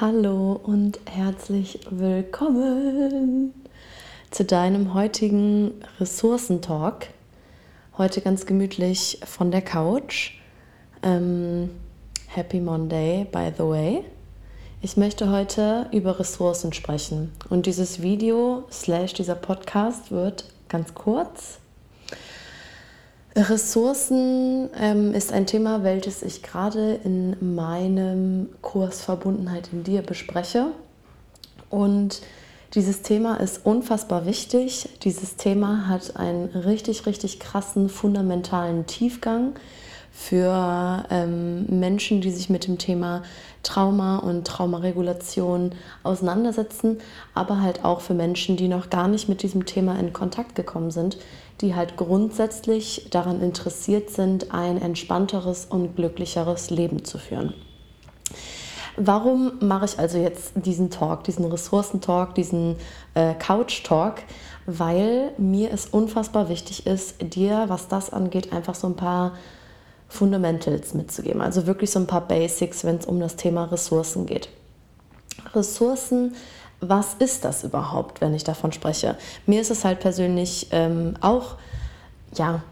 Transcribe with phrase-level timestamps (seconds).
[0.00, 3.52] Hallo und herzlich willkommen
[4.30, 7.08] zu deinem heutigen Ressourcentalk.
[7.96, 10.34] Heute ganz gemütlich von der Couch.
[11.02, 11.70] Ähm,
[12.28, 14.04] Happy Monday, by the way.
[14.82, 21.58] Ich möchte heute über Ressourcen sprechen und dieses Video slash dieser Podcast wird ganz kurz.
[23.36, 30.66] Ressourcen ähm, ist ein Thema, welches ich gerade in meinem Kurs Verbundenheit in dir bespreche.
[31.70, 32.22] Und
[32.74, 34.88] dieses Thema ist unfassbar wichtig.
[35.02, 39.54] Dieses Thema hat einen richtig, richtig krassen, fundamentalen Tiefgang
[40.10, 43.22] für ähm, Menschen, die sich mit dem Thema
[43.62, 46.98] Trauma und Traumaregulation auseinandersetzen,
[47.34, 50.90] aber halt auch für Menschen, die noch gar nicht mit diesem Thema in Kontakt gekommen
[50.90, 51.18] sind,
[51.60, 57.54] die halt grundsätzlich daran interessiert sind, ein entspannteres und glücklicheres Leben zu führen.
[58.96, 62.76] Warum mache ich also jetzt diesen Talk, diesen Ressourcentalk, diesen
[63.14, 64.22] äh, Couch-Talk?
[64.66, 69.34] Weil mir es unfassbar wichtig ist, dir, was das angeht, einfach so ein paar
[70.08, 71.40] Fundamentals mitzugeben.
[71.40, 74.48] Also wirklich so ein paar Basics, wenn es um das Thema Ressourcen geht.
[75.54, 76.34] Ressourcen,
[76.80, 79.16] was ist das überhaupt, wenn ich davon spreche?
[79.46, 81.56] Mir ist es halt persönlich ähm, auch,
[82.34, 82.62] ja,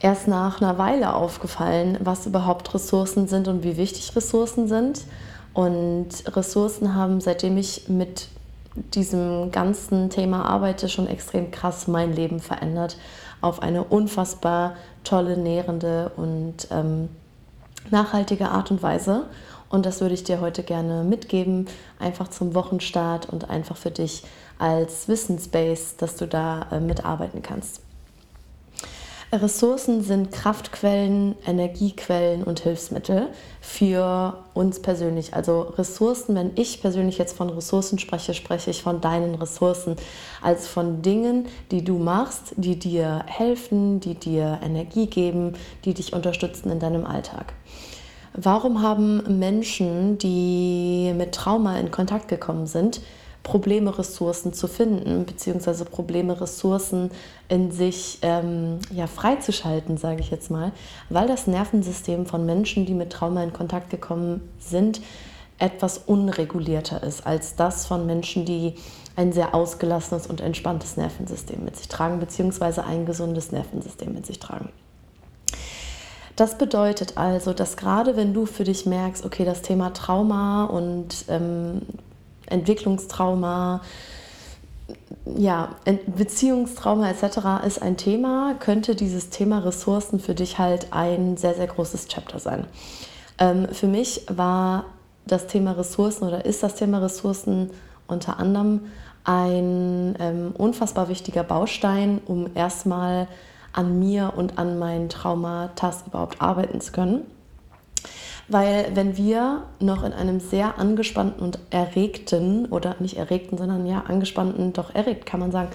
[0.00, 5.02] erst nach einer Weile aufgefallen, was überhaupt Ressourcen sind und wie wichtig Ressourcen sind.
[5.54, 8.28] Und Ressourcen haben, seitdem ich mit
[8.94, 12.96] diesem ganzen Thema arbeite, schon extrem krass mein Leben verändert
[13.42, 17.10] auf eine unfassbar tolle, nährende und ähm,
[17.90, 19.24] nachhaltige Art und Weise.
[19.72, 21.66] Und das würde ich dir heute gerne mitgeben,
[21.98, 24.22] einfach zum Wochenstart und einfach für dich
[24.58, 27.80] als Wissensbase, dass du da äh, mitarbeiten kannst.
[29.32, 33.28] Ressourcen sind Kraftquellen, Energiequellen und Hilfsmittel
[33.62, 35.32] für uns persönlich.
[35.32, 39.96] Also Ressourcen, wenn ich persönlich jetzt von Ressourcen spreche, spreche ich von deinen Ressourcen,
[40.42, 45.54] als von Dingen, die du machst, die dir helfen, die dir Energie geben,
[45.86, 47.54] die dich unterstützen in deinem Alltag.
[48.34, 53.02] Warum haben Menschen, die mit Trauma in Kontakt gekommen sind,
[53.42, 57.10] Probleme, Ressourcen zu finden, beziehungsweise Probleme, Ressourcen
[57.48, 60.72] in sich ähm, ja, freizuschalten, sage ich jetzt mal,
[61.10, 65.00] weil das Nervensystem von Menschen, die mit Trauma in Kontakt gekommen sind,
[65.58, 68.74] etwas unregulierter ist als das von Menschen, die
[69.14, 74.38] ein sehr ausgelassenes und entspanntes Nervensystem mit sich tragen, beziehungsweise ein gesundes Nervensystem mit sich
[74.38, 74.70] tragen.
[76.36, 81.26] Das bedeutet also, dass gerade wenn du für dich merkst, okay, das Thema Trauma und
[81.28, 81.82] ähm,
[82.46, 83.82] Entwicklungstrauma,
[85.26, 85.70] ja,
[86.06, 87.66] Beziehungstrauma etc.
[87.66, 92.38] ist ein Thema, könnte dieses Thema Ressourcen für dich halt ein sehr, sehr großes Chapter
[92.38, 92.66] sein.
[93.38, 94.86] Ähm, für mich war
[95.26, 97.70] das Thema Ressourcen oder ist das Thema Ressourcen
[98.06, 98.80] unter anderem
[99.24, 103.28] ein ähm, unfassbar wichtiger Baustein, um erstmal
[103.72, 107.22] an mir und an meinen Traumata überhaupt arbeiten zu können.
[108.48, 114.04] Weil wenn wir noch in einem sehr angespannten und erregten, oder nicht erregten, sondern ja
[114.06, 115.68] angespannten, doch erregt kann man sagen,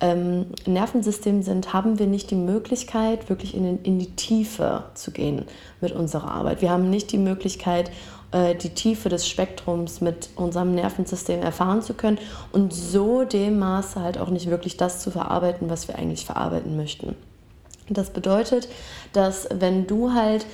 [0.00, 5.10] ähm, Nervensystem sind, haben wir nicht die Möglichkeit, wirklich in, den, in die Tiefe zu
[5.10, 5.44] gehen
[5.80, 6.62] mit unserer Arbeit.
[6.62, 7.90] Wir haben nicht die Möglichkeit,
[8.32, 12.18] äh, die Tiefe des Spektrums mit unserem Nervensystem erfahren zu können
[12.52, 16.76] und so dem Maße halt auch nicht wirklich das zu verarbeiten, was wir eigentlich verarbeiten
[16.76, 17.16] möchten.
[17.90, 18.68] Das bedeutet,
[19.14, 20.46] dass wenn du halt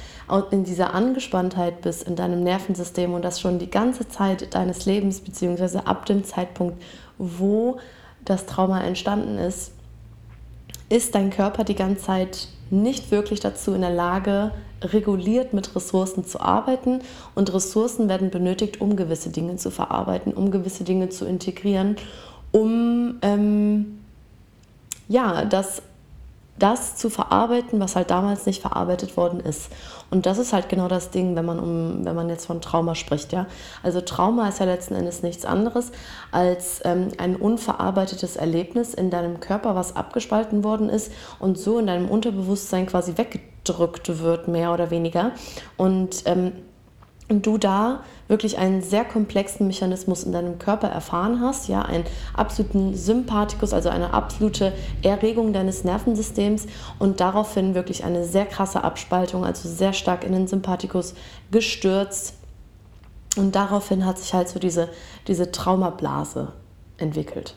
[0.52, 5.20] in dieser Angespanntheit bist in deinem Nervensystem und das schon die ganze Zeit deines Lebens,
[5.20, 6.80] beziehungsweise ab dem Zeitpunkt,
[7.18, 7.78] wo
[8.24, 9.72] das Trauma entstanden ist,
[10.88, 14.52] ist dein Körper die ganze Zeit nicht wirklich dazu in der Lage,
[14.92, 17.00] reguliert mit Ressourcen zu arbeiten.
[17.34, 21.96] Und Ressourcen werden benötigt, um gewisse Dinge zu verarbeiten, um gewisse Dinge zu integrieren,
[22.52, 24.00] um ähm,
[25.08, 25.82] ja, das
[26.58, 29.70] das zu verarbeiten, was halt damals nicht verarbeitet worden ist.
[30.10, 32.94] Und das ist halt genau das Ding, wenn man, um, wenn man jetzt von Trauma
[32.94, 33.32] spricht.
[33.32, 33.46] Ja?
[33.82, 35.90] Also Trauma ist ja letzten Endes nichts anderes
[36.30, 41.10] als ähm, ein unverarbeitetes Erlebnis in deinem Körper, was abgespalten worden ist
[41.40, 43.18] und so in deinem Unterbewusstsein quasi
[43.64, 45.32] weggedrückt wird, mehr oder weniger.
[45.76, 46.52] Und ähm,
[47.28, 52.94] du da wirklich einen sehr komplexen Mechanismus in deinem Körper erfahren hast, ja, einen absoluten
[52.94, 54.72] Sympathikus, also eine absolute
[55.02, 56.66] Erregung deines Nervensystems
[56.98, 61.14] und daraufhin wirklich eine sehr krasse Abspaltung, also sehr stark in den Sympathikus
[61.50, 62.34] gestürzt.
[63.36, 64.90] Und daraufhin hat sich halt so diese,
[65.26, 66.52] diese Traumablase
[66.98, 67.56] entwickelt.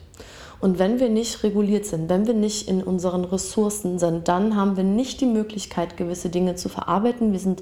[0.60, 4.76] Und wenn wir nicht reguliert sind, wenn wir nicht in unseren Ressourcen sind, dann haben
[4.76, 7.32] wir nicht die Möglichkeit, gewisse Dinge zu verarbeiten.
[7.32, 7.62] Wir sind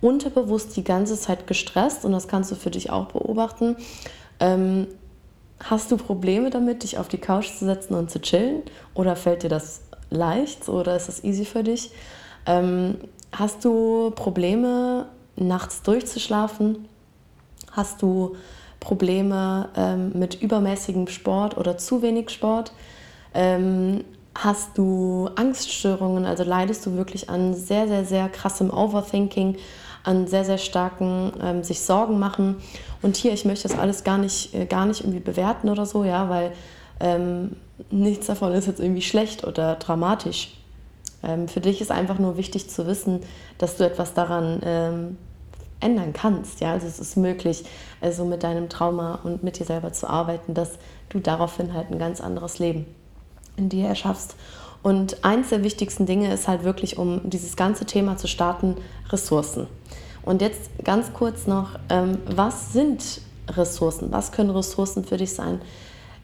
[0.00, 3.76] unterbewusst die ganze Zeit gestresst und das kannst du für dich auch beobachten.
[4.40, 4.86] Ähm,
[5.60, 8.62] hast du Probleme damit, dich auf die Couch zu setzen und zu chillen?
[8.94, 9.80] Oder fällt dir das
[10.10, 11.90] leicht oder ist das easy für dich?
[12.44, 12.98] Ähm,
[13.32, 15.06] hast du Probleme,
[15.36, 16.88] nachts durchzuschlafen?
[17.72, 18.36] Hast du
[18.86, 22.70] Probleme ähm, mit übermäßigem Sport oder zu wenig Sport?
[23.34, 29.56] Ähm, hast du Angststörungen, also leidest du wirklich an sehr, sehr, sehr krassem Overthinking,
[30.04, 32.58] an sehr, sehr starken ähm, sich Sorgen machen.
[33.02, 36.04] Und hier, ich möchte das alles gar nicht, äh, gar nicht irgendwie bewerten oder so,
[36.04, 36.52] ja, weil
[37.00, 37.56] ähm,
[37.90, 40.54] nichts davon ist jetzt irgendwie schlecht oder dramatisch.
[41.24, 43.18] Ähm, für dich ist einfach nur wichtig zu wissen,
[43.58, 45.16] dass du etwas daran ähm,
[45.80, 46.60] ändern kannst.
[46.60, 46.72] Ja?
[46.72, 47.64] Also es ist möglich,
[48.00, 50.72] also mit deinem Trauma und mit dir selber zu arbeiten, dass
[51.08, 52.86] du daraufhin halt ein ganz anderes Leben
[53.56, 54.36] in dir erschaffst.
[54.82, 58.76] Und eins der wichtigsten Dinge ist halt wirklich, um dieses ganze Thema zu starten,
[59.10, 59.66] Ressourcen.
[60.22, 64.12] Und jetzt ganz kurz noch, ähm, was sind Ressourcen?
[64.12, 65.60] Was können Ressourcen für dich sein?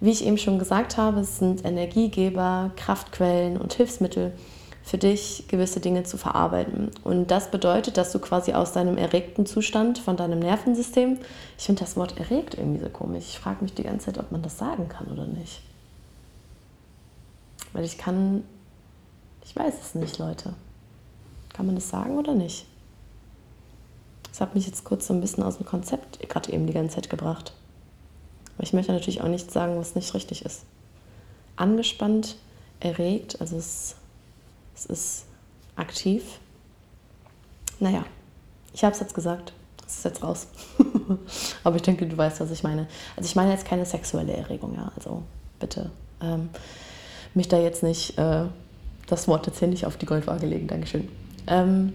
[0.00, 4.32] Wie ich eben schon gesagt habe, es sind Energiegeber, Kraftquellen und Hilfsmittel
[4.82, 6.90] für dich, gewisse Dinge zu verarbeiten.
[7.04, 11.18] Und das bedeutet, dass du quasi aus deinem erregten Zustand von deinem Nervensystem,
[11.56, 14.32] ich finde das Wort erregt irgendwie so komisch, ich frage mich die ganze Zeit, ob
[14.32, 15.62] man das sagen kann oder nicht.
[17.72, 18.44] Weil ich kann,
[19.44, 20.52] ich weiß es nicht, Leute.
[21.52, 22.66] Kann man das sagen oder nicht?
[24.30, 26.96] Das hat mich jetzt kurz so ein bisschen aus dem Konzept gerade eben die ganze
[26.96, 27.52] Zeit gebracht.
[28.56, 30.64] Aber ich möchte natürlich auch nicht sagen, was nicht richtig ist.
[31.56, 32.36] Angespannt,
[32.80, 33.96] erregt, also es,
[34.74, 35.24] es ist
[35.76, 36.22] aktiv.
[37.80, 38.04] Naja,
[38.72, 39.52] ich habe es jetzt gesagt.
[39.86, 40.46] Es ist jetzt raus.
[41.64, 42.86] Aber ich denke, du weißt, was ich meine.
[43.16, 44.90] Also ich meine jetzt keine sexuelle Erregung, ja.
[44.96, 45.22] Also
[45.58, 45.90] bitte
[46.22, 46.48] ähm,
[47.34, 48.44] mich da jetzt nicht, äh,
[49.06, 50.68] das Wort jetzt hier nicht auf die Goldwaage legen.
[50.68, 51.08] Dankeschön.
[51.46, 51.92] Ähm,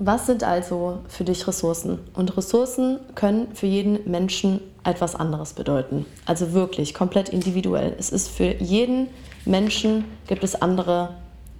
[0.00, 1.98] Was sind also für dich Ressourcen?
[2.14, 6.06] Und Ressourcen können für jeden Menschen etwas anderes bedeuten.
[6.24, 7.96] Also wirklich komplett individuell.
[7.98, 9.08] Es ist für jeden
[9.44, 11.16] Menschen gibt es andere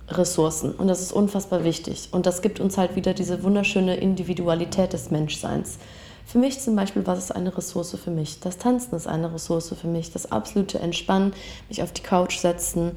[0.09, 2.11] Ressourcen und das ist unfassbar wichtig.
[2.13, 5.79] Und das gibt uns halt wieder diese wunderschöne Individualität des Menschseins.
[6.25, 8.39] Für mich zum Beispiel, was ist eine Ressource für mich?
[8.39, 10.13] Das Tanzen ist eine Ressource für mich.
[10.13, 11.33] Das absolute Entspannen,
[11.69, 12.93] mich auf die Couch setzen,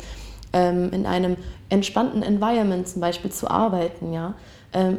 [0.53, 1.38] ähm, in einem
[1.69, 4.35] entspannten Environment zum Beispiel zu arbeiten, ja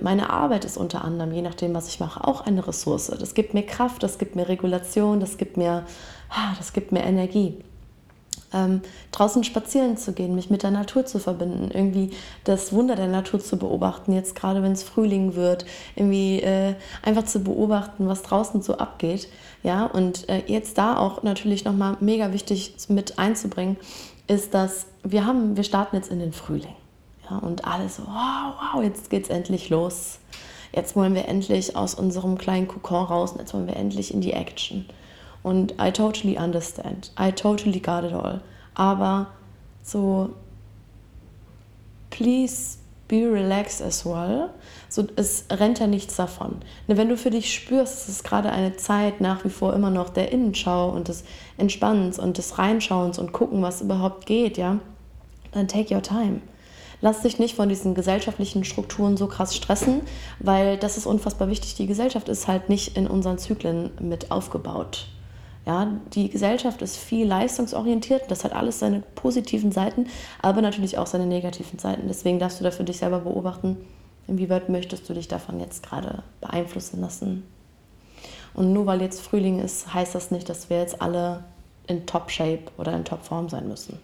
[0.03, 3.07] meine Arbeit ist unter anderem, je nachdem, was ich mache, auch eine Ressource.
[3.19, 5.85] Das gibt mir Kraft, das gibt mir Regulation, das gibt mir,
[6.29, 7.57] ah, das gibt mir Energie.
[8.55, 8.83] Ähm,
[9.13, 12.11] draußen spazieren zu gehen, mich mit der Natur zu verbinden, irgendwie
[12.45, 15.65] das Wunder der Natur zu beobachten, jetzt gerade wenn es Frühling wird,
[15.97, 19.29] irgendwie äh, einfach zu beobachten, was draußen so abgeht.
[19.63, 23.77] Ja, und äh, jetzt da auch natürlich nochmal mega wichtig mit einzubringen,
[24.27, 26.75] ist, dass wir haben, wir starten jetzt in den Frühling.
[27.41, 30.19] Und alle so, wow, wow, jetzt geht's endlich los.
[30.75, 34.21] Jetzt wollen wir endlich aus unserem kleinen Kokon raus und jetzt wollen wir endlich in
[34.21, 34.87] die Action.
[35.43, 37.13] Und I totally understand.
[37.21, 38.41] I totally got it all.
[38.75, 39.27] Aber
[39.83, 40.31] so,
[42.11, 44.49] please be relaxed as well.
[44.89, 46.57] So, es rennt ja nichts davon.
[46.87, 49.91] Ne, wenn du für dich spürst, es ist gerade eine Zeit nach wie vor immer
[49.91, 51.25] noch der Innenschau und des
[51.59, 54.79] Entspannens und des Reinschauens und gucken, was überhaupt geht, ja,
[55.51, 56.41] dann take your time
[57.03, 60.01] lass dich nicht von diesen gesellschaftlichen Strukturen so krass stressen,
[60.39, 61.75] weil das ist unfassbar wichtig.
[61.75, 65.09] Die Gesellschaft ist halt nicht in unseren Zyklen mit aufgebaut.
[65.67, 70.07] Ja, die Gesellschaft ist viel leistungsorientiert, das hat alles seine positiven Seiten,
[70.41, 72.09] aber natürlich auch seine negativen Seiten.
[72.09, 73.77] Deswegen darfst du da für dich selber beobachten,
[74.27, 77.45] inwieweit möchtest du dich davon jetzt gerade beeinflussen lassen.
[78.55, 81.45] Und nur weil jetzt Frühling ist, heißt das nicht, dass wir jetzt alle
[81.87, 84.01] in Top-Shape oder in Top-Form sein müssen.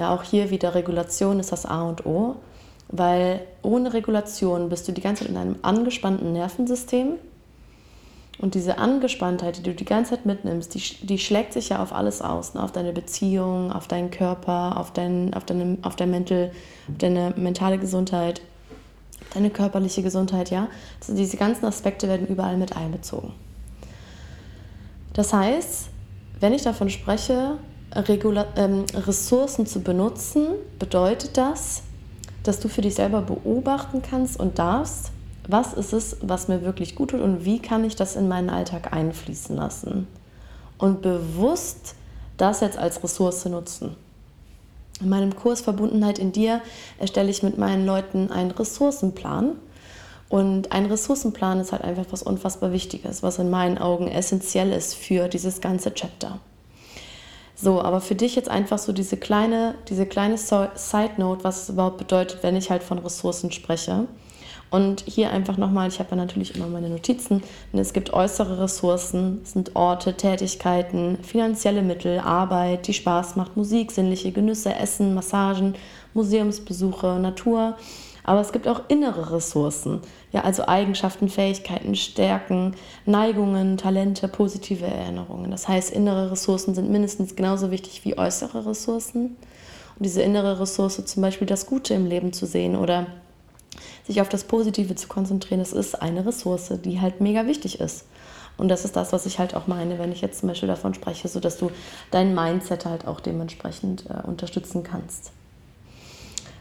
[0.00, 2.36] Ja, auch hier wieder Regulation ist das A und O,
[2.88, 7.16] weil ohne Regulation bist du die ganze Zeit in einem angespannten Nervensystem
[8.38, 11.92] und diese Angespanntheit, die du die ganze Zeit mitnimmst, die, die schlägt sich ja auf
[11.92, 12.62] alles aus, ne?
[12.62, 16.50] auf deine Beziehung, auf deinen Körper, auf, dein, auf, deine, auf, dein Mental,
[16.88, 18.40] auf deine mentale Gesundheit,
[19.34, 20.68] deine körperliche Gesundheit, ja.
[20.98, 23.34] Also diese ganzen Aspekte werden überall mit einbezogen.
[25.12, 25.90] Das heißt,
[26.40, 27.58] wenn ich davon spreche,
[27.94, 30.46] Regula ähm, Ressourcen zu benutzen,
[30.78, 31.82] bedeutet das,
[32.42, 35.10] dass du für dich selber beobachten kannst und darfst,
[35.48, 38.50] was ist es, was mir wirklich gut tut und wie kann ich das in meinen
[38.50, 40.06] Alltag einfließen lassen.
[40.78, 41.94] Und bewusst
[42.36, 43.96] das jetzt als Ressource nutzen.
[45.00, 46.60] In meinem Kurs Verbundenheit in dir
[46.98, 49.56] erstelle ich mit meinen Leuten einen Ressourcenplan.
[50.28, 54.94] Und ein Ressourcenplan ist halt einfach was unfassbar Wichtiges, was in meinen Augen essentiell ist
[54.94, 56.38] für dieses ganze Chapter.
[57.62, 61.68] So, aber für dich jetzt einfach so diese kleine, diese kleine Side Note, was es
[61.68, 64.06] überhaupt bedeutet, wenn ich halt von Ressourcen spreche.
[64.70, 68.62] Und hier einfach nochmal, ich habe ja natürlich immer meine Notizen, und es gibt äußere
[68.62, 75.12] Ressourcen, es sind Orte, Tätigkeiten, finanzielle Mittel, Arbeit, die Spaß macht, Musik, sinnliche Genüsse, Essen,
[75.12, 75.74] Massagen,
[76.14, 77.76] Museumsbesuche, Natur.
[78.30, 85.50] Aber es gibt auch innere Ressourcen, ja, also Eigenschaften, Fähigkeiten, Stärken, Neigungen, Talente, positive Erinnerungen.
[85.50, 89.36] Das heißt, innere Ressourcen sind mindestens genauso wichtig wie äußere Ressourcen.
[89.96, 93.08] Und diese innere Ressource, zum Beispiel das Gute im Leben zu sehen oder
[94.06, 98.04] sich auf das Positive zu konzentrieren, das ist eine Ressource, die halt mega wichtig ist.
[98.56, 100.94] Und das ist das, was ich halt auch meine, wenn ich jetzt zum Beispiel davon
[100.94, 101.72] spreche, so dass du
[102.12, 105.32] dein Mindset halt auch dementsprechend äh, unterstützen kannst.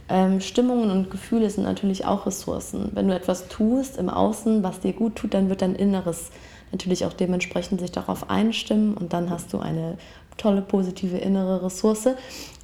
[0.09, 2.89] Ähm, Stimmungen und Gefühle sind natürlich auch Ressourcen.
[2.93, 6.31] Wenn du etwas tust im Außen, was dir gut tut, dann wird dein Inneres
[6.71, 9.97] natürlich auch dementsprechend sich darauf einstimmen und dann hast du eine
[10.37, 12.09] tolle positive innere Ressource,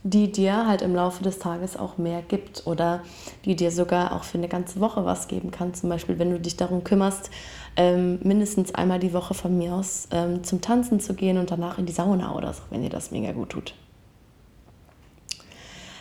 [0.03, 3.01] die dir halt im Laufe des Tages auch mehr gibt oder
[3.43, 5.73] die dir sogar auch für eine ganze Woche was geben kann.
[5.73, 7.29] Zum Beispiel, wenn du dich darum kümmerst,
[7.75, 11.77] ähm, mindestens einmal die Woche von mir aus ähm, zum Tanzen zu gehen und danach
[11.77, 13.73] in die Sauna oder so, wenn dir das mega gut tut.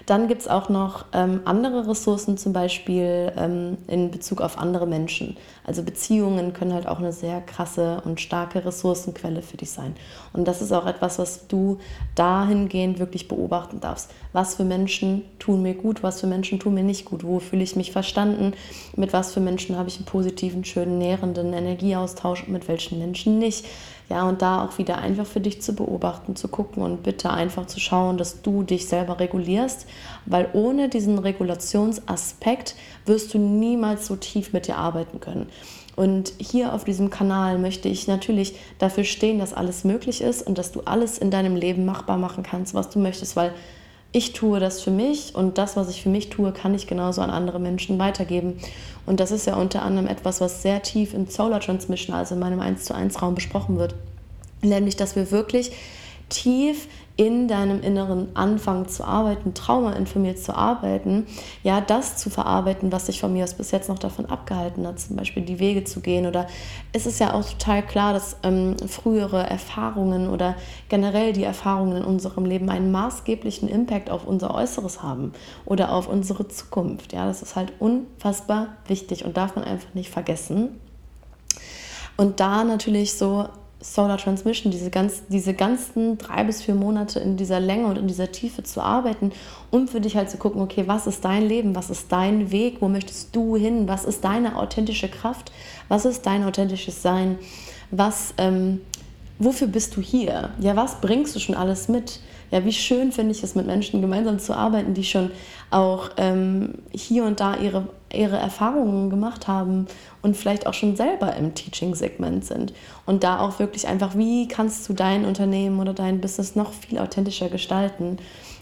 [0.06, 4.86] Dann gibt es auch noch ähm, andere Ressourcen, zum Beispiel ähm, in Bezug auf andere
[4.86, 5.36] Menschen.
[5.66, 9.96] Also Beziehungen können halt auch eine sehr krasse und starke Ressourcenquelle für dich sein.
[10.34, 11.78] Und das ist auch etwas, was du
[12.14, 14.10] dahingehend wirklich beobachten darfst.
[14.34, 17.62] Was für Menschen tun mir gut, was für Menschen tun mir nicht gut, wo fühle
[17.62, 18.52] ich mich verstanden,
[18.96, 23.38] mit was für Menschen habe ich einen positiven, schönen, nährenden Energieaustausch und mit welchen Menschen
[23.38, 23.64] nicht.
[24.10, 27.66] Ja, und da auch wieder einfach für dich zu beobachten, zu gucken und bitte einfach
[27.66, 29.86] zu schauen, dass du dich selber regulierst,
[30.26, 32.74] weil ohne diesen Regulationsaspekt
[33.06, 35.46] wirst du niemals so tief mit dir arbeiten können.
[35.96, 40.58] Und hier auf diesem Kanal möchte ich natürlich dafür stehen, dass alles möglich ist und
[40.58, 43.54] dass du alles in deinem Leben machbar machen kannst, was du möchtest, weil
[44.14, 47.20] ich tue das für mich und das, was ich für mich tue, kann ich genauso
[47.20, 48.60] an andere Menschen weitergeben.
[49.06, 52.40] Und das ist ja unter anderem etwas, was sehr tief in Solar Transmission, also in
[52.40, 53.96] meinem 1 zu 1 Raum besprochen wird.
[54.62, 55.72] Nämlich, dass wir wirklich
[56.28, 61.26] tief in deinem Inneren anfangen zu arbeiten, traumainformiert zu arbeiten,
[61.62, 64.98] ja, das zu verarbeiten, was dich von mir aus bis jetzt noch davon abgehalten hat,
[64.98, 66.26] zum Beispiel die Wege zu gehen.
[66.26, 66.48] Oder
[66.92, 70.56] es ist ja auch total klar, dass ähm, frühere Erfahrungen oder
[70.88, 75.32] generell die Erfahrungen in unserem Leben einen maßgeblichen Impact auf unser Äußeres haben
[75.64, 77.12] oder auf unsere Zukunft.
[77.12, 80.80] Ja, das ist halt unfassbar wichtig und darf man einfach nicht vergessen.
[82.16, 83.48] Und da natürlich so
[83.84, 88.08] Solar Transmission, diese, ganz, diese ganzen drei bis vier Monate in dieser Länge und in
[88.08, 89.30] dieser Tiefe zu arbeiten,
[89.70, 92.78] um für dich halt zu gucken, okay, was ist dein Leben, was ist dein Weg,
[92.80, 95.52] wo möchtest du hin, was ist deine authentische Kraft,
[95.88, 97.38] was ist dein authentisches Sein,
[97.90, 98.80] was, ähm,
[99.38, 103.32] wofür bist du hier, ja, was bringst du schon alles mit, ja, wie schön finde
[103.32, 105.30] ich es, mit Menschen gemeinsam zu arbeiten, die schon
[105.70, 109.86] auch ähm, hier und da ihre, ihre Erfahrungen gemacht haben
[110.22, 112.72] und vielleicht auch schon selber im Teaching-Segment sind.
[113.06, 116.98] Und da auch wirklich einfach, wie kannst du dein Unternehmen oder dein Business noch viel
[116.98, 118.18] authentischer gestalten.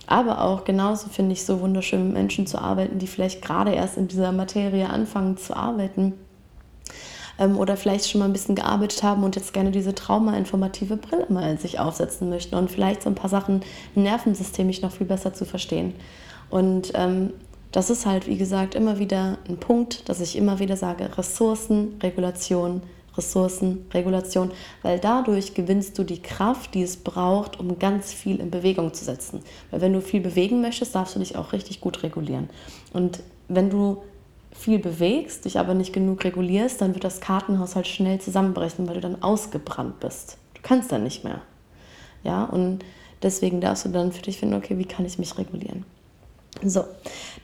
[0.07, 3.99] Aber auch genauso finde ich so wunderschön, mit Menschen zu arbeiten, die vielleicht gerade erst
[3.99, 6.15] in dieser Materie anfangen zu arbeiten
[7.39, 11.27] ähm, oder vielleicht schon mal ein bisschen gearbeitet haben und jetzt gerne diese traumainformative Brille
[11.29, 13.63] mal sich aufsetzen möchten und vielleicht so ein paar Sachen
[13.95, 15.95] nervensystemisch noch viel besser zu verstehen.
[16.51, 17.33] Und ähm,
[17.73, 21.99] das ist halt, wie gesagt, immer wieder ein Punkt, dass ich immer wieder sage, Ressourcen,
[22.03, 22.83] Regulation,
[23.17, 24.51] Ressourcen, Regulation,
[24.83, 29.05] weil dadurch gewinnst du die Kraft, die es braucht, um ganz viel in Bewegung zu
[29.05, 29.41] setzen.
[29.71, 32.49] Weil wenn du viel bewegen möchtest, darfst du dich auch richtig gut regulieren.
[32.93, 34.03] Und wenn du
[34.63, 38.95] viel bewegst, dich aber nicht genug regulierst, dann wird das Kartenhaus halt schnell zusammenbrechen, weil
[38.95, 40.39] du dann ausgebrannt bist.
[40.55, 41.43] Du kannst dann nicht mehr.
[42.23, 42.85] Ja, und
[43.23, 45.85] deswegen darfst du dann für dich finden, okay, wie kann ich mich regulieren?
[46.65, 46.85] So,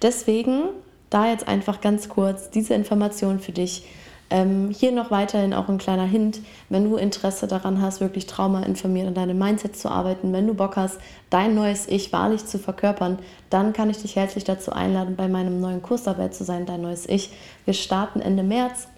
[0.01, 0.69] deswegen
[1.11, 3.85] da jetzt einfach ganz kurz diese Information für dich
[4.31, 9.09] ähm, hier noch weiterhin auch ein kleiner Hint, wenn du Interesse daran hast, wirklich traumainformiert
[9.09, 10.99] an deinem Mindset zu arbeiten, wenn du Bock hast,
[11.31, 13.19] dein neues Ich wahrlich zu verkörpern,
[13.49, 16.83] dann kann ich dich herzlich dazu einladen, bei meinem neuen Kurs dabei zu sein, dein
[16.83, 17.31] neues Ich.
[17.65, 18.89] Wir starten Ende März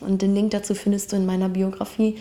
[0.00, 2.16] und den Link dazu findest du in meiner Biografie.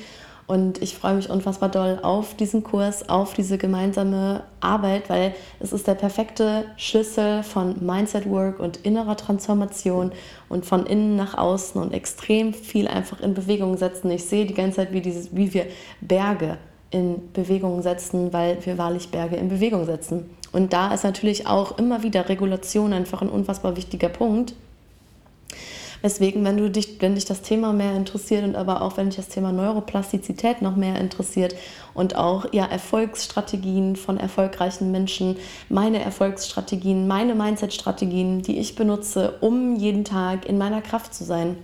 [0.48, 5.74] Und ich freue mich unfassbar doll auf diesen Kurs, auf diese gemeinsame Arbeit, weil es
[5.74, 10.14] ist der perfekte Schlüssel von Mindset Work und innerer Transformation
[10.48, 14.10] und von innen nach außen und extrem viel einfach in Bewegung setzen.
[14.10, 15.66] Ich sehe die ganze Zeit, wie, dieses, wie wir
[16.00, 16.58] Berge
[16.92, 20.30] in Bewegung setzen, weil wir wahrlich Berge in Bewegung setzen.
[20.54, 24.54] Und da ist natürlich auch immer wieder Regulation einfach ein unfassbar wichtiger Punkt
[26.02, 29.16] Weswegen, wenn du dich, wenn dich das Thema mehr interessiert und aber auch wenn dich
[29.16, 31.56] das Thema Neuroplastizität noch mehr interessiert
[31.94, 35.38] und auch ja, Erfolgsstrategien von erfolgreichen Menschen,
[35.70, 41.58] meine Erfolgsstrategien, meine Mindset-Strategien, die ich benutze, um jeden Tag in meiner Kraft zu sein.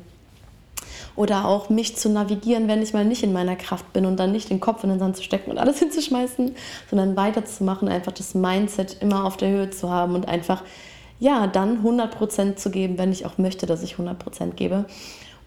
[1.16, 4.32] Oder auch mich zu navigieren, wenn ich mal nicht in meiner Kraft bin und dann
[4.32, 6.56] nicht den Kopf in den Sand zu stecken und alles hinzuschmeißen,
[6.90, 10.63] sondern weiterzumachen, einfach das Mindset immer auf der Höhe zu haben und einfach,
[11.20, 14.86] ja, dann 100% zu geben, wenn ich auch möchte, dass ich 100% gebe.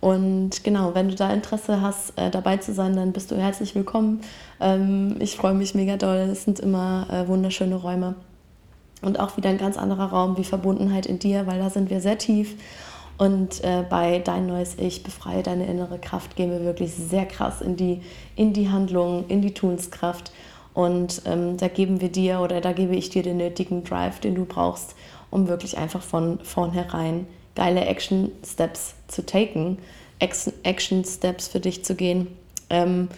[0.01, 3.75] Und genau, wenn du da Interesse hast, äh, dabei zu sein, dann bist du herzlich
[3.75, 4.21] willkommen.
[4.61, 6.29] Ähm, ich freue mich mega doll.
[6.31, 8.15] Es sind immer äh, wunderschöne Räume.
[9.03, 12.01] Und auch wieder ein ganz anderer Raum wie Verbundenheit in dir, weil da sind wir
[12.01, 12.57] sehr tief
[13.19, 17.61] und äh, bei Dein neues Ich, befreie deine innere Kraft, gehen wir wirklich sehr krass
[17.61, 18.03] in die,
[18.35, 20.33] in die Handlung, in die Tunskraft.
[20.75, 24.35] Und ähm, da geben wir dir oder da gebe ich dir den nötigen Drive, den
[24.35, 24.95] du brauchst,
[25.31, 29.79] um wirklich einfach von vornherein geile Action Steps zu taken,
[30.19, 32.29] Action Steps für dich zu gehen.
[32.71, 33.09] Ähm,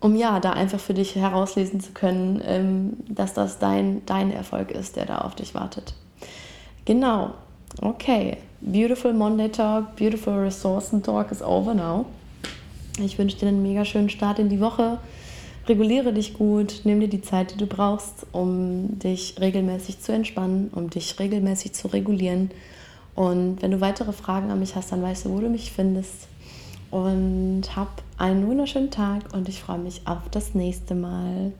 [0.00, 4.70] um ja, da einfach für dich herauslesen zu können, ähm, dass das dein, dein Erfolg
[4.70, 5.94] ist, der da auf dich wartet.
[6.84, 7.34] Genau,
[7.82, 8.36] okay.
[8.60, 12.06] Beautiful Monday Talk, Beautiful Ressourcen Talk is over now.
[13.00, 14.98] Ich wünsche dir einen mega schönen Start in die Woche.
[15.68, 20.70] Reguliere dich gut, nimm dir die Zeit, die du brauchst, um dich regelmäßig zu entspannen,
[20.74, 22.50] um dich regelmäßig zu regulieren.
[23.14, 26.28] Und wenn du weitere Fragen an mich hast, dann weißt du, wo du mich findest.
[26.90, 31.52] Und hab einen wunderschönen Tag und ich freue mich auf das nächste Mal.